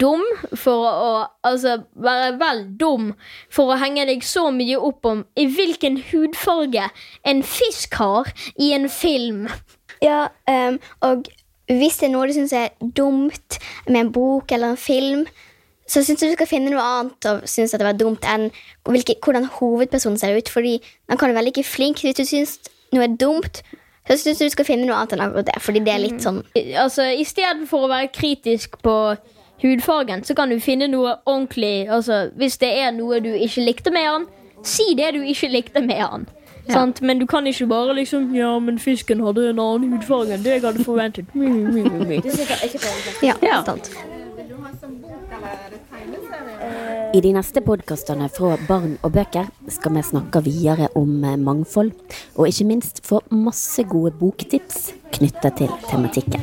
dum 0.00 0.22
for 0.54 0.86
å 0.88 1.26
Altså 1.44 1.82
være 1.94 2.38
vel 2.40 2.64
dum 2.80 3.14
for 3.50 3.72
å 3.72 3.78
henge 3.80 4.06
deg 4.06 4.24
så 4.24 4.50
mye 4.50 4.78
opp 4.78 5.06
om 5.06 5.24
i 5.36 5.46
hvilken 5.46 6.00
hudfarge 6.10 6.88
en 7.24 7.42
fisk 7.42 7.94
har 7.94 8.32
i 8.58 8.72
en 8.72 8.88
film. 8.88 9.46
Ja, 10.02 10.26
um, 10.50 10.78
og 11.06 11.26
hvis 11.66 11.98
det 11.98 12.08
er 12.08 12.12
noe 12.14 12.28
du 12.28 12.34
syns 12.36 12.54
er 12.54 12.74
dumt 12.80 13.58
med 13.88 14.00
en 14.00 14.12
bok 14.14 14.52
eller 14.52 14.74
en 14.74 14.80
film, 14.80 15.24
så 15.86 16.02
syns 16.02 16.22
jeg 16.22 16.32
du 16.32 16.36
skal 16.36 16.50
finne 16.50 16.70
noe 16.70 16.82
annet 16.82 17.28
og 17.30 17.46
synes 17.48 17.74
at 17.74 17.82
det 17.82 17.86
var 17.86 17.98
dumt 17.98 18.26
enn 18.26 18.48
hvilke, 18.86 19.16
hvordan 19.22 19.46
hovedpersonen 19.58 20.18
ser 20.18 20.36
ut. 20.38 20.48
Fordi 20.50 20.78
han 21.08 21.18
kan 21.18 21.34
være 21.34 21.48
like 21.48 21.64
flink 21.66 22.02
hvis 22.02 22.18
du 22.18 22.24
syns 22.26 22.58
noe 22.94 23.06
er 23.06 23.18
dumt. 23.20 23.62
Så 24.06 24.18
syns 24.18 24.40
jeg 24.42 24.50
du 24.50 24.54
skal 24.54 24.68
finne 24.68 24.86
noe 24.86 24.98
annet 24.98 25.16
enn 25.16 25.24
akkurat 25.26 25.48
det. 25.50 25.62
Fordi 25.62 25.82
det 25.86 25.94
er 25.94 26.02
litt 26.02 26.22
sånn 26.22 26.42
Altså, 26.82 27.08
Istedenfor 27.22 27.86
å 27.86 27.90
være 27.90 28.12
kritisk 28.14 28.78
på 28.82 28.96
hudfargen, 29.62 30.22
så 30.26 30.34
kan 30.38 30.50
du 30.52 30.60
finne 30.62 30.90
noe 30.92 31.16
ordentlig 31.24 31.88
altså, 31.88 32.26
Hvis 32.36 32.58
det 32.62 32.72
er 32.82 32.92
noe 32.94 33.22
du 33.24 33.32
ikke 33.32 33.64
likte 33.66 33.94
med 33.94 34.06
han, 34.06 34.26
si 34.66 34.92
det 34.98 35.14
du 35.14 35.22
ikke 35.22 35.50
likte 35.50 35.82
med 35.82 36.02
han. 36.02 36.26
Sant? 36.68 37.00
Men 37.02 37.18
du 37.18 37.26
kan 37.26 37.46
ikke 37.46 37.66
bare 37.70 37.94
liksom 37.94 38.34
Ja, 38.34 38.58
men 38.58 38.78
fisken 38.82 39.20
hadde 39.24 39.50
en 39.50 39.58
annen 39.62 39.92
hudfarge 39.96 40.34
enn 40.34 40.42
det 40.46 40.56
jeg 40.56 40.62
hadde 40.66 40.84
forventet. 40.84 41.34
Mi, 41.34 41.46
mi, 41.48 41.82
mi, 41.82 42.04
mi. 42.04 42.20
Ja, 43.22 43.34
Ja. 43.42 43.62
sant. 43.64 43.90
I 47.14 47.20
de 47.22 47.30
neste 47.32 47.60
podkastene 47.64 48.26
fra 48.32 48.56
Barn 48.68 48.96
og 49.06 49.12
bøker 49.14 49.46
skal 49.72 49.94
vi 49.96 50.02
snakke 50.04 50.42
videre 50.44 50.88
om 50.98 51.22
eh, 51.24 51.36
mangfold, 51.38 51.92
og 52.36 52.48
ikke 52.50 52.66
minst 52.68 53.00
få 53.06 53.20
masse 53.30 53.84
gode 53.88 54.12
boktips 54.18 54.90
knytta 55.16 55.52
til 55.56 55.70
tematikken. 55.88 56.42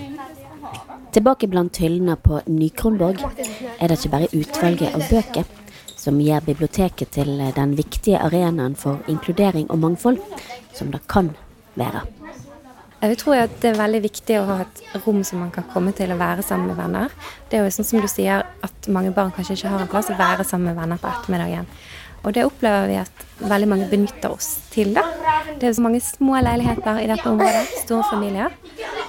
Tilbake 1.14 1.46
blant 1.52 1.78
hyllene 1.78 2.16
på 2.18 2.40
Ny-Kronborg 2.50 3.20
er 3.22 3.92
det 3.92 4.00
ikke 4.00 4.14
bare 4.16 4.32
utvalget 4.34 4.96
av 4.98 5.04
bøker 5.12 5.46
som 6.04 6.20
gjør 6.22 6.44
biblioteket 6.50 7.14
til 7.16 7.38
eh, 7.40 7.54
den 7.56 7.78
viktige 7.80 8.20
arenaen 8.20 8.76
for 8.80 9.02
inkludering 9.12 9.70
og 9.72 9.82
mangfold 9.84 10.20
som 10.76 10.92
det 10.92 11.04
kan 11.12 11.32
være. 11.80 12.04
Jeg 13.04 13.18
tror 13.20 13.36
at 13.36 13.56
det 13.60 13.74
er 13.74 13.82
veldig 13.82 14.00
viktig 14.06 14.36
å 14.40 14.46
ha 14.48 14.62
et 14.64 14.82
rom 15.04 15.26
som 15.28 15.42
man 15.44 15.50
kan 15.52 15.66
komme 15.74 15.92
til 15.96 16.14
å 16.14 16.20
være 16.20 16.46
sammen 16.46 16.70
med 16.72 16.80
venner. 16.80 17.12
Det 17.52 17.60
er 17.60 17.66
jo 17.66 17.74
sånn 17.76 17.88
som 17.90 18.04
du 18.04 18.08
sier 18.08 18.46
at 18.64 18.88
mange 18.88 19.12
barn 19.12 19.34
kanskje 19.36 19.58
ikke 19.58 19.74
har 19.74 19.84
en 19.84 19.92
plass 19.92 20.12
å 20.14 20.16
være 20.16 20.46
sammen 20.48 20.72
med 20.72 20.80
venner 20.80 21.02
på 21.02 21.12
ettermiddagen. 21.12 21.68
Og 22.24 22.32
det 22.32 22.46
opplever 22.48 22.88
vi 22.88 22.96
at 23.02 23.26
veldig 23.44 23.68
mange 23.68 23.90
benytter 23.92 24.32
oss 24.32 24.54
til. 24.72 24.94
da. 24.96 25.04
Det 25.60 25.68
er 25.68 25.76
så 25.76 25.84
mange 25.84 26.00
små 26.00 26.40
leiligheter 26.40 27.02
i 27.04 27.10
dette 27.12 27.28
området, 27.28 27.66
store 27.84 28.08
familier. 28.08 28.56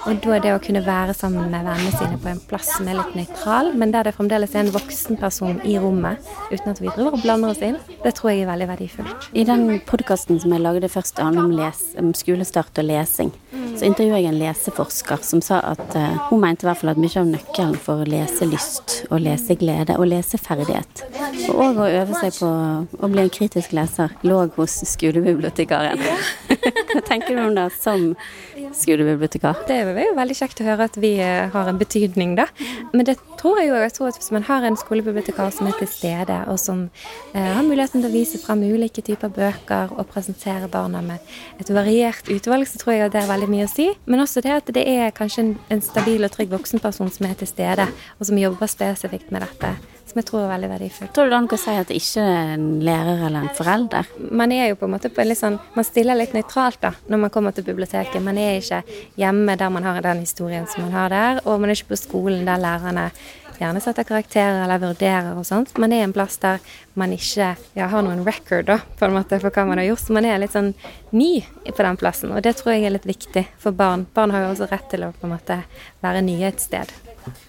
Og 0.05 0.19
da 0.21 0.35
er 0.35 0.41
det 0.43 0.51
å 0.53 0.59
kunne 0.61 0.83
være 0.85 1.15
sammen 1.17 1.47
med 1.49 1.65
vennene 1.65 1.93
sine 1.97 2.19
på 2.21 2.29
en 2.29 2.41
plass 2.45 2.67
som 2.75 2.85
er 2.89 2.99
litt 2.99 3.15
nøytral, 3.17 3.71
men 3.73 3.89
der 3.93 4.05
det 4.05 4.13
fremdeles 4.13 4.53
er 4.53 4.61
en 4.61 4.73
voksen 4.75 5.17
person 5.17 5.57
i 5.65 5.79
rommet, 5.81 6.21
uten 6.51 6.69
at 6.69 6.81
vi 6.81 6.91
driver 6.91 7.17
og 7.17 7.23
blander 7.23 7.55
oss 7.55 7.63
inn, 7.65 7.79
det 8.03 8.13
tror 8.19 8.29
jeg 8.31 8.43
er 8.43 8.51
veldig 8.51 8.67
verdifullt. 8.69 9.25
I 9.33 9.47
den 9.49 9.79
podkasten 9.89 10.37
som 10.43 10.53
jeg 10.53 10.61
lagde 10.61 10.91
først 10.93 11.21
om, 11.23 11.39
les, 11.57 11.81
om 11.97 12.13
skolestart 12.13 12.77
og 12.83 12.85
lesing, 12.85 13.33
så 13.75 13.89
intervjuet 13.89 14.21
jeg 14.21 14.29
en 14.29 14.39
leseforsker 14.43 15.25
som 15.25 15.41
sa 15.43 15.59
at 15.73 15.97
uh, 15.97 16.29
hun 16.29 16.43
mente 16.43 16.67
i 16.67 16.69
hvert 16.69 16.83
fall 16.83 16.93
at 16.93 17.01
mye 17.01 17.21
av 17.23 17.31
nøkkelen 17.31 17.75
for 17.81 18.05
leselyst 18.07 18.99
og 19.09 19.25
leseglede 19.25 19.97
og 19.97 20.09
leseferdighet, 20.13 21.05
og 21.49 21.63
òg 21.65 21.81
å 21.81 21.89
øve 22.03 22.21
seg 22.21 22.37
på 22.37 22.51
å 23.01 23.09
bli 23.09 23.25
en 23.25 23.33
kritisk 23.41 23.73
leser, 23.73 24.13
lå 24.21 24.43
hos 24.59 24.83
skolebibliotekaren. 24.93 26.05
Hva 26.75 27.01
tenker 27.05 27.35
du 27.35 27.41
om 27.41 27.55
det 27.55 27.69
som 27.77 28.11
skolebibliotekar? 28.75 29.63
Det 29.67 29.77
er 29.79 30.01
jo 30.09 30.15
veldig 30.17 30.37
kjekt 30.37 30.61
å 30.61 30.67
høre 30.67 30.87
at 30.89 30.97
vi 30.99 31.13
eh, 31.23 31.47
har 31.53 31.69
en 31.71 31.79
betydning, 31.79 32.35
da. 32.39 32.47
Men 32.91 33.07
det 33.07 33.17
tror 33.39 33.61
jeg 33.61 33.69
jo 33.69 33.79
jeg 33.79 33.95
tror 33.95 34.11
at 34.11 34.19
hvis 34.19 34.31
man 34.35 34.47
har 34.49 34.67
en 34.67 34.79
skolebibliotekar 34.79 35.53
som 35.55 35.69
er 35.69 35.77
til 35.79 35.89
stede, 35.91 36.41
og 36.51 36.59
som 36.61 36.85
eh, 37.33 37.49
har 37.55 37.63
muligheten 37.65 38.03
til 38.03 38.09
å 38.09 38.13
vise 38.13 38.41
fram 38.43 38.63
ulike 38.65 39.03
typer 39.05 39.31
bøker 39.33 39.95
og 39.95 40.09
presentere 40.11 40.69
barna 40.71 41.03
med 41.05 41.35
et 41.61 41.71
variert 41.73 42.31
utvalg, 42.31 42.67
så 42.69 42.81
tror 42.81 42.97
jeg 42.97 43.07
at 43.07 43.15
det 43.15 43.23
er 43.23 43.31
veldig 43.31 43.51
mye 43.51 43.67
å 43.69 43.71
si. 43.71 43.89
Men 44.05 44.25
også 44.25 44.43
det 44.45 44.55
at 44.59 44.73
det 44.75 44.87
er 44.95 45.15
kanskje 45.15 45.45
en, 45.45 45.53
en 45.71 45.83
stabil 45.85 46.27
og 46.27 46.33
trygg 46.35 46.51
voksenperson 46.53 47.13
som 47.13 47.29
er 47.29 47.37
til 47.39 47.51
stede, 47.51 47.89
og 48.19 48.31
som 48.31 48.41
jobber 48.41 48.71
spesifikt 48.71 49.31
med 49.31 49.47
dette. 49.47 49.75
Som 50.15 50.21
jeg 50.21 50.27
tror 50.29 50.43
er 50.45 50.51
veldig 50.53 50.67
verdifullt. 50.71 51.11
Tror 51.11 51.25
du 51.27 51.33
det 51.33 51.37
an 51.41 51.47
å 51.51 51.57
si 51.59 51.71
at 51.75 51.89
det 51.91 51.95
ikke 51.99 52.21
er 52.23 52.51
en 52.53 52.67
lærer 52.87 53.23
eller 53.27 53.41
en 53.41 53.49
forelder? 53.57 54.11
man 54.31 54.51
er 54.55 54.69
jo 54.69 54.77
på 54.79 54.87
en 54.87 54.93
måte 54.93 55.09
på 55.11 55.19
en 55.19 55.27
litt 55.27 55.41
sånn 55.41 55.57
Man 55.75 55.83
stiller 55.83 56.15
litt 56.15 56.31
nøytralt 56.31 56.79
da 56.79 56.93
når 57.11 57.19
man 57.25 57.33
kommer 57.33 57.51
til 57.51 57.65
biblioteket. 57.67 58.23
Man 58.23 58.39
er 58.39 58.61
ikke 58.61 58.79
hjemme 59.19 59.57
der 59.59 59.73
man 59.75 59.83
har 59.83 59.99
den 60.05 60.23
historien 60.23 60.69
som 60.71 60.85
man 60.85 60.95
har 60.95 61.11
der, 61.11 61.41
og 61.43 61.59
man 61.59 61.67
er 61.67 61.75
ikke 61.75 61.91
på 61.91 61.99
skolen 61.99 62.47
der 62.47 62.63
lærerne 62.63 63.09
gjerne 63.61 63.81
setter 63.83 64.07
karakterer 64.07 64.63
eller 64.63 64.81
vurderer 64.81 65.33
og 65.37 65.45
sånt. 65.47 65.73
men 65.77 65.91
det 65.91 65.99
er 65.99 66.07
en 66.07 66.15
plass 66.15 66.37
der 66.43 66.59
man 66.93 67.13
ikke 67.15 67.55
ja, 67.75 67.87
har 67.91 68.03
noen 68.05 68.23
record 68.27 68.67
da, 68.69 68.79
på 68.99 69.07
en 69.07 69.15
måte 69.17 69.39
for 69.41 69.51
hva 69.51 69.65
man 69.67 69.81
har 69.81 69.89
gjort. 69.89 70.05
Så 70.05 70.15
man 70.15 70.27
er 70.27 70.39
litt 70.39 70.55
sånn 70.55 70.73
ny 71.11 71.43
på 71.67 71.81
den 71.81 71.99
plassen, 71.99 72.31
og 72.31 72.43
det 72.45 72.55
tror 72.59 72.75
jeg 72.75 72.87
er 72.87 72.95
litt 72.95 73.07
viktig 73.09 73.45
for 73.61 73.75
barn. 73.75 74.05
Barn 74.15 74.33
har 74.35 74.45
jo 74.45 74.53
også 74.53 74.69
rett 74.71 74.87
til 74.91 75.07
å 75.07 75.11
på 75.15 75.27
en 75.27 75.35
måte 75.35 75.59
være 76.05 76.23
nye 76.25 76.51
et 76.51 76.63
sted. 76.63 76.93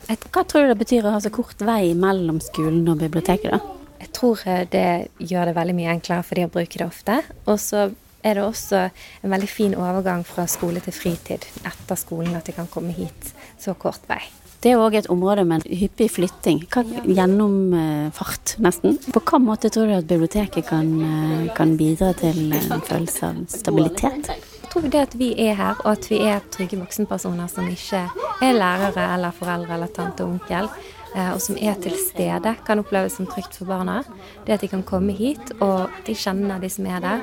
Hva 0.09 0.43
tror 0.43 0.65
du 0.65 0.73
det 0.73 0.81
betyr 0.81 1.07
å 1.07 1.15
ha 1.15 1.21
så 1.21 1.33
kort 1.35 1.61
vei 1.67 1.93
mellom 1.99 2.41
skolen 2.43 2.87
og 2.89 3.01
biblioteket, 3.03 3.53
da? 3.53 3.77
Jeg 4.01 4.13
tror 4.17 4.43
eh, 4.49 4.65
det 4.71 4.89
gjør 5.19 5.51
det 5.51 5.57
veldig 5.57 5.77
mye 5.77 5.95
enklere 5.97 6.25
for 6.27 6.39
de 6.39 6.47
å 6.47 6.53
bruke 6.53 6.81
det 6.81 6.87
ofte. 6.87 7.21
Og 7.47 7.61
så 7.61 7.89
er 8.27 8.39
det 8.39 8.45
også 8.45 8.83
en 9.23 9.33
veldig 9.33 9.49
fin 9.51 9.77
overgang 9.79 10.25
fra 10.27 10.47
skole 10.51 10.83
til 10.85 10.97
fritid 10.97 11.47
etter 11.67 12.01
skolen, 12.01 12.35
at 12.39 12.49
de 12.49 12.57
kan 12.57 12.71
komme 12.71 12.95
hit 12.97 13.33
så 13.63 13.77
kort 13.79 14.05
vei. 14.11 14.23
Det 14.67 14.73
er 14.75 14.81
òg 14.83 14.97
et 14.99 15.07
område 15.15 15.45
med 15.47 15.63
hyppig 15.79 16.09
flytting. 16.11 16.65
Gjennomfart, 17.07 18.57
nesten. 18.59 18.97
På 19.15 19.21
hvilken 19.21 19.45
måte 19.47 19.69
tror 19.71 19.87
du 19.87 19.93
at 19.95 20.09
biblioteket 20.11 20.67
kan, 20.67 20.89
eh, 21.07 21.55
kan 21.55 21.77
bidra 21.79 22.09
til 22.19 22.51
en 22.51 22.81
følelse 22.81 23.27
av 23.29 23.37
stabilitet? 23.47 24.27
Jeg 24.27 24.71
tror 24.73 24.91
det 24.91 25.01
at 25.01 25.15
vi 25.15 25.29
er 25.39 25.55
her, 25.55 25.77
og 25.85 25.93
at 25.93 26.11
vi 26.11 26.19
er 26.19 26.41
trygge 26.51 26.81
voksenpersoner 26.81 27.47
som 27.49 27.69
ikke 27.69 28.11
er 28.43 28.59
lærere 28.59 29.15
eller 29.15 29.31
foreldre 29.31 29.75
eller 29.75 29.87
tante 29.87 30.25
og 30.25 30.33
onkel, 30.33 30.69
eh, 31.15 31.31
og 31.33 31.41
som 31.41 31.57
er 31.61 31.75
til 31.75 31.95
stede, 32.11 32.57
kan 32.67 32.79
oppleves 32.79 33.13
som 33.13 33.27
trygt 33.27 33.55
for 33.55 33.67
barna. 33.67 34.03
Det 34.47 34.55
at 34.55 34.61
de 34.61 34.69
kan 34.69 34.83
komme 34.83 35.13
hit, 35.13 35.53
og 35.61 35.91
de 36.07 36.13
kjenner 36.13 36.61
de 36.61 36.69
som 36.69 36.87
er 36.87 36.99
der. 36.99 37.21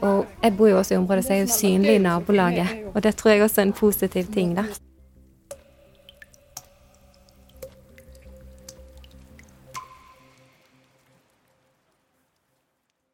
Og 0.00 0.26
jeg 0.42 0.56
bor 0.56 0.68
jo 0.68 0.78
også 0.78 0.94
i 0.94 0.96
området, 0.96 1.24
så 1.24 1.28
jeg 1.28 1.38
er 1.38 1.46
jo 1.46 1.52
synlig 1.52 1.94
i 1.94 1.98
nabolaget, 1.98 2.68
og 2.94 3.02
det 3.02 3.16
tror 3.16 3.30
jeg 3.30 3.42
også 3.42 3.60
er 3.60 3.66
en 3.66 3.72
positiv 3.72 4.32
ting, 4.32 4.56
da. 4.56 4.64